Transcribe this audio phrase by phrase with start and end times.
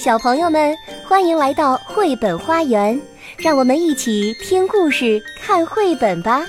[0.00, 0.74] 小朋友们，
[1.06, 2.98] 欢迎来到绘本花园，
[3.36, 6.40] 让我们一起听故事、看绘本吧。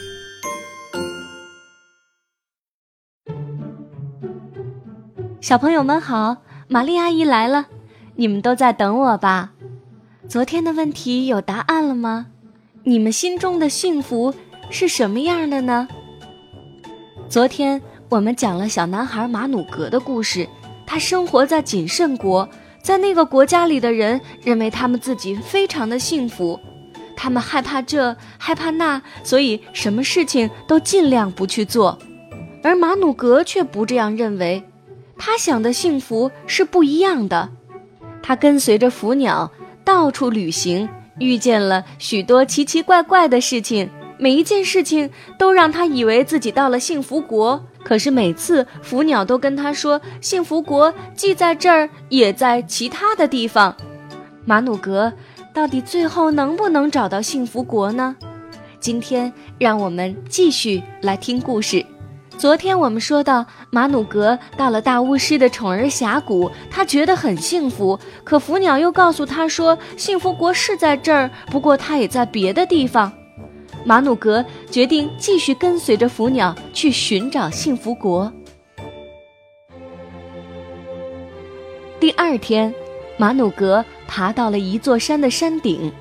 [5.41, 6.37] 小朋友们好，
[6.69, 7.65] 玛丽阿姨来了，
[8.15, 9.51] 你们都在等我吧？
[10.29, 12.27] 昨天的问题有答案了吗？
[12.85, 14.33] 你们心中的幸福
[14.69, 15.89] 是什么样的呢？
[17.27, 20.47] 昨天我们讲了小男孩马努格的故事，
[20.87, 22.47] 他生活在谨慎国。
[22.81, 26.59] 在那个国家里的人认为他们自己非常的幸福，
[27.15, 31.97] 他们害怕这害怕那，所以什么事情都尽量不去做。
[32.63, 34.63] 而马努格却不这样认为，
[35.17, 37.49] 他想的幸福是不一样的。
[38.23, 39.51] 他跟随着福鸟
[39.83, 40.87] 到处旅行，
[41.19, 43.89] 遇见了许多奇奇怪怪的事情，
[44.21, 47.59] 每一件事情都让他以为自己到了幸福国。
[47.83, 53.75] 可是每次福鸟都跟他说：“幸福国既在这儿，也在其他的地方。”
[54.45, 55.11] 马努格
[55.51, 58.15] 到底最后能不能找到幸福国呢？
[58.79, 61.83] 今天让我们继续来听故事。
[62.37, 67.99] 昨天我们说到，马努格到了大巫师的宠儿峡谷，他觉得很幸福。
[68.23, 73.11] 可福鸟又告诉他说：“幸福国是在这儿，不过它也在别的地方。”
[73.83, 78.31] 马努格决定继续跟随着福鸟去寻找幸福国。
[81.99, 82.73] 第二天，
[83.17, 85.91] 马努格爬到了一座山的山顶，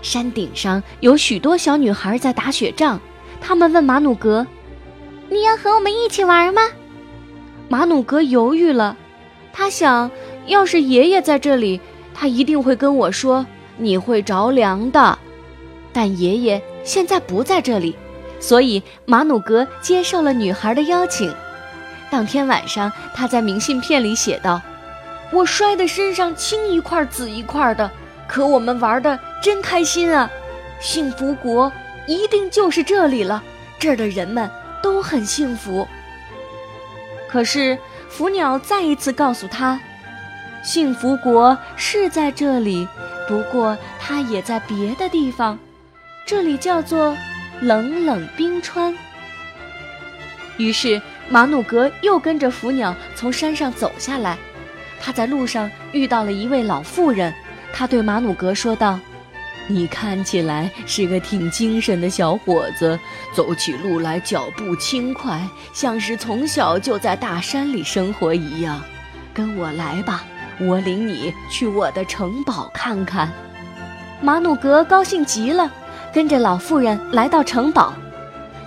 [0.00, 3.00] 山顶上有许多小女孩在打雪仗。
[3.40, 4.46] 他们问马努格
[5.28, 6.62] ：“你要和我们一起玩吗？”
[7.68, 8.96] 马努格犹豫了，
[9.52, 10.10] 他想，
[10.46, 11.80] 要是爷爷在这里，
[12.14, 13.44] 他一定会跟我说
[13.78, 15.18] ：“你会着凉的。”
[15.92, 16.62] 但爷爷。
[16.84, 17.96] 现在不在这里，
[18.40, 21.32] 所以马努格接受了女孩的邀请。
[22.10, 24.60] 当天晚上，他在明信片里写道
[25.32, 27.90] ：“我摔得身上青一块紫一块的，
[28.28, 30.30] 可我们玩的真开心啊！
[30.80, 31.72] 幸福国
[32.06, 33.42] 一定就是这里了，
[33.78, 34.50] 这儿的人们
[34.82, 35.86] 都很幸福。”
[37.30, 37.78] 可是
[38.10, 39.80] 福鸟再一次告诉他
[40.62, 42.86] ：“幸福国是在这里，
[43.26, 45.58] 不过它也在别的地方。”
[46.24, 47.16] 这里叫做
[47.60, 48.94] 冷冷冰川。
[50.56, 54.36] 于是马努格又跟着福鸟从山上走下来。
[55.00, 57.34] 他在路上遇到了一位老妇人，
[57.72, 59.00] 他对马努格说道
[59.66, 62.96] ：“你看起来是个挺精神的小伙子，
[63.34, 65.40] 走起路来脚步轻快，
[65.72, 68.80] 像是从小就在大山里生活一样。
[69.34, 70.22] 跟我来吧，
[70.60, 73.32] 我领你去我的城堡看看。”
[74.22, 75.68] 马努格高兴极了。
[76.12, 77.94] 跟着老妇人来到城堡，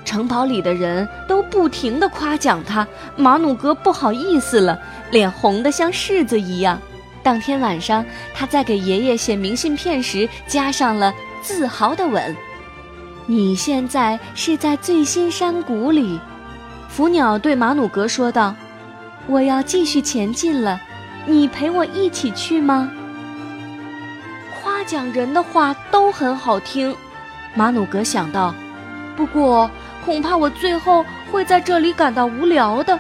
[0.04, 2.88] 城堡里的人都不停地夸奖他。
[3.16, 4.80] 马努格不好意思了，
[5.12, 6.80] 脸红得像柿子一样。
[7.22, 12.36] 当天晚上，他在给爷爷写明信片时，加上了自豪的吻。
[13.28, 16.20] 你现在是在最新山谷里，
[16.88, 18.56] 福鸟对马努格说道
[19.28, 20.80] ：“我要继续前进了，
[21.26, 22.92] 你陪我一起去吗？”
[24.62, 26.96] 夸奖人的话都很好听。
[27.56, 28.54] 马努格想到，
[29.16, 29.72] 不过
[30.04, 33.00] 恐怕我最后会在这里感到无聊的。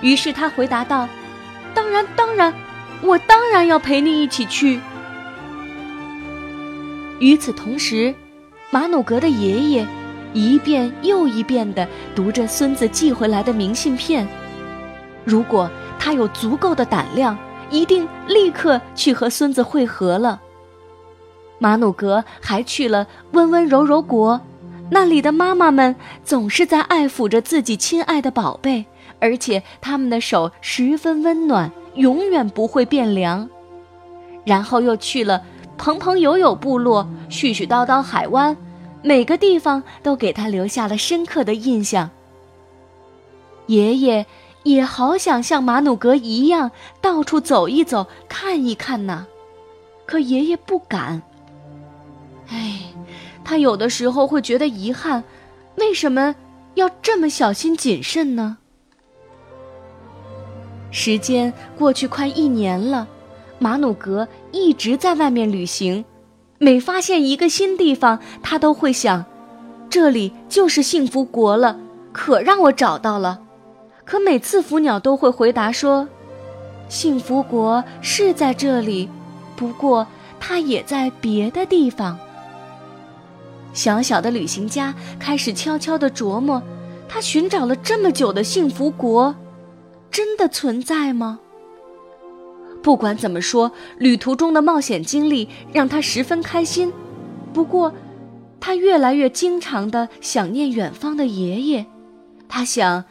[0.00, 1.08] 于是他回答道
[1.74, 2.54] ：“当然，当然，
[3.02, 4.80] 我当然要陪你一起去。”
[7.20, 8.14] 与此同时，
[8.70, 9.86] 马努格的爷爷
[10.32, 14.26] 一遍又一遍地读着孙子寄回来的明信片。
[15.24, 17.36] 如果他有足够的胆量，
[17.70, 20.40] 一定立刻去和孙子会合了。
[21.58, 24.40] 马努格还去了温温柔柔国，
[24.90, 28.84] 那里的妈妈们总是在爱抚着自己亲爱的宝贝，
[29.20, 33.48] 而且他们的手十分温暖，永远不会变凉。
[34.44, 35.42] 然后又去了
[35.78, 38.54] 蓬蓬友友部落、絮絮叨叨海湾，
[39.02, 42.10] 每个地方都给他留下了深刻的印象。
[43.66, 44.26] 爷爷
[44.64, 49.26] 也好想像马努格一样到处走一走、看一看呢，
[50.04, 51.22] 可爷爷不敢。
[52.48, 52.80] 哎，
[53.44, 55.24] 他有的时候会觉得遗憾，
[55.76, 56.34] 为什么
[56.74, 58.58] 要这么小心谨慎呢？
[60.90, 63.08] 时间过去快一年了，
[63.58, 66.04] 马努格一直在外面旅行，
[66.58, 69.24] 每发现一个新地方，他都会想，
[69.90, 71.78] 这里就是幸福国了，
[72.12, 73.40] 可让我找到了。
[74.04, 76.06] 可每次福鸟都会回答说，
[76.88, 79.08] 幸福国是在这里，
[79.56, 80.06] 不过
[80.38, 82.16] 它也在别的地方。
[83.74, 86.62] 小小的旅行家开始悄悄地琢磨：
[87.06, 89.34] 他寻找了这么久的幸福国，
[90.10, 91.40] 真的存在吗？
[92.82, 96.92] 不管怎么说，旅途中的冒险经历让他十分开心。
[97.52, 97.92] 不过，
[98.60, 101.84] 他越来越经常的想念远方的爷爷。
[102.48, 103.04] 他想，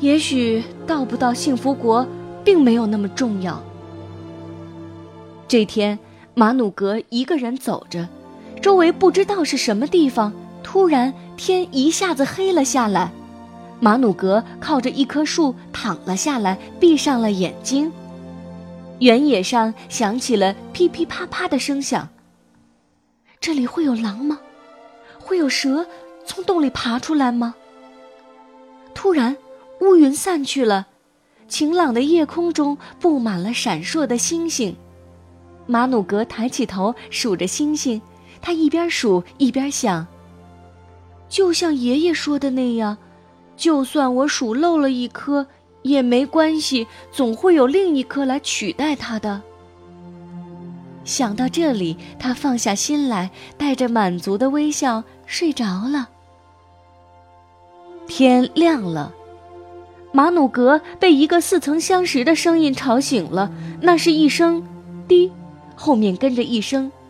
[0.00, 2.06] 也许到不到幸福国，
[2.44, 3.62] 并没有那么重要。
[5.48, 5.98] 这天，
[6.34, 8.08] 马努格一个人走着，
[8.62, 10.32] 周围不知道是什么地方，
[10.62, 13.10] 突然天一下子黑了下来。
[13.80, 17.92] 马努格靠着一棵树躺了下来，闭上了眼睛。
[19.00, 22.08] 原野上响起了噼噼啪啪的声响。
[23.40, 24.38] 这里会有狼吗？
[25.18, 25.84] 会有蛇
[26.24, 27.56] 从洞里爬出来吗？
[28.94, 29.36] 突然，
[29.80, 30.86] 乌云散去了，
[31.48, 34.76] 晴朗的夜空中布满了闪烁的星星。
[35.66, 38.00] 马努格抬起头数着星星，
[38.42, 40.06] 他一边数一边想：
[41.28, 42.98] 就像爷爷说的那样，
[43.56, 45.46] 就算我数漏了一颗
[45.82, 49.40] 也没关系，总会有另一颗来取代它的。
[51.04, 56.08] 想到这里，他放下心来，带着满足的微笑睡着了。
[58.06, 59.12] 天亮了，
[60.12, 63.50] 马努格被一个似曾相识的声音吵醒了。
[63.80, 64.62] 那是一声
[65.08, 65.32] “滴”，
[65.74, 66.92] 后面跟着一声“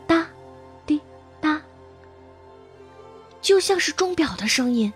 [3.63, 4.93] 像是钟表的声音。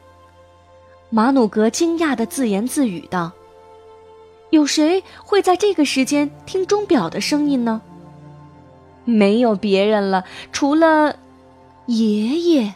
[1.09, 3.31] 马努格惊讶的自言自语道
[4.51, 7.81] ：“有谁会在这个时间听钟表的声音呢？”
[9.07, 11.17] 没有别人了，除了
[11.87, 12.05] 爷
[12.41, 12.75] 爷。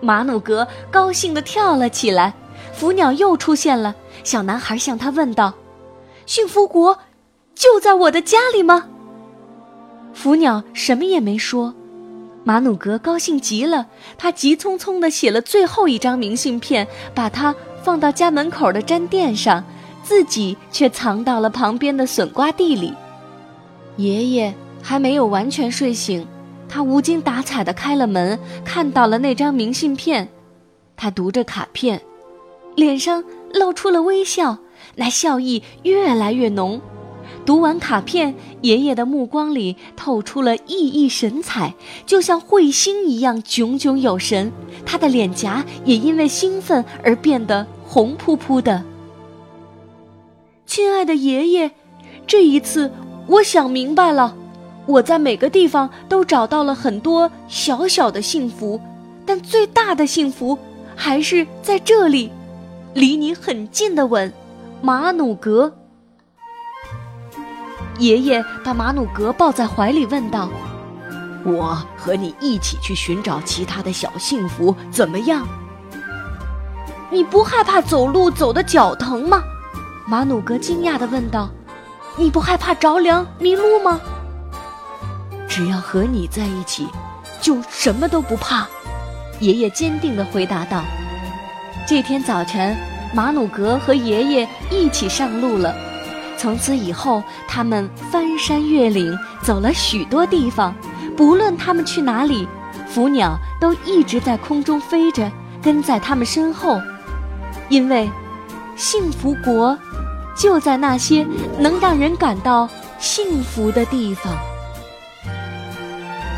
[0.00, 2.34] 马努格高兴地跳了起来。
[2.72, 3.94] 福鸟又出现了，
[4.24, 5.54] 小男孩向他问道
[6.26, 6.98] ：“幸福国
[7.54, 8.88] 就在我的家里吗？”
[10.12, 11.74] 福鸟什么也没说。
[12.46, 17.52] 马努格高兴极了，他急匆匆地写了最后一张明信片，把它
[17.82, 19.64] 放到家门口的毡垫上，
[20.04, 22.94] 自己却藏到了旁边的笋瓜地里。
[23.96, 24.54] 爷爷。
[24.82, 26.24] 还没有完全睡醒，
[26.68, 30.28] 他无精打采地开了门，看到了那张明信片。
[30.96, 32.00] 他读着卡片，
[32.76, 34.58] 脸上露出了微笑，
[34.94, 36.80] 那笑意越来越浓。
[37.46, 44.52] 读完卡片，爷爷的目光里透出了熠熠神采，就像彗星一样炯炯有神。
[44.84, 48.82] 他的脸颊也因为兴奋而变得红扑扑的。
[50.66, 51.70] 亲爱的爷爷，
[52.26, 52.90] 这一次
[53.28, 54.34] 我想明白了。
[54.84, 58.80] 我在每个地方都找到了很多小小的幸福，
[59.24, 60.58] 但最大的幸福
[60.96, 62.30] 还是在这里，
[62.94, 64.32] 离你很近的吻，
[64.82, 65.72] 马努格。
[67.98, 70.48] 爷爷把马努格抱在怀里，问道
[71.44, 75.46] ：“我和你一起去寻找其他的小幸福，怎么样？
[77.10, 79.42] 你不害怕走路走的脚疼吗？”
[80.06, 81.48] 马努格惊讶地问道
[82.16, 83.98] ：“你不害怕着凉迷路吗？”
[85.48, 86.86] 只要和你在一起，
[87.40, 88.66] 就什么都不怕。”
[89.40, 90.82] 爷爷坚定地回答道。
[91.86, 92.76] 这天早晨，
[93.14, 95.74] 马努格和爷爷一起上路了。
[96.38, 100.74] 从此以后，他们翻山越岭，走了许多地方。
[101.16, 102.46] 不论他们去哪里，
[102.86, 105.30] 福鸟都一直在空中飞着，
[105.62, 106.80] 跟在他们身后。
[107.68, 108.10] 因为，
[108.76, 109.76] 幸福国
[110.36, 111.26] 就在那些
[111.58, 112.68] 能让人感到
[112.98, 114.36] 幸福的地方。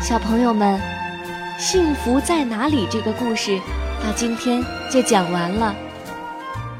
[0.01, 0.79] 小朋友们，
[1.57, 2.87] 幸福在哪里？
[2.89, 3.59] 这个故事
[4.01, 5.75] 到今天就讲完了。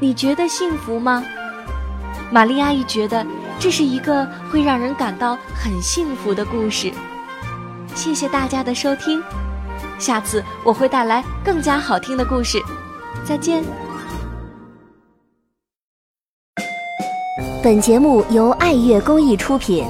[0.00, 1.22] 你觉得幸福吗？
[2.30, 3.26] 玛丽阿姨觉得
[3.58, 6.92] 这是一个会让人感到很幸福的故事。
[7.94, 9.22] 谢谢大家的收听，
[9.98, 12.62] 下次我会带来更加好听的故事。
[13.24, 13.64] 再见。
[17.62, 19.84] 本节目由爱乐公益出品。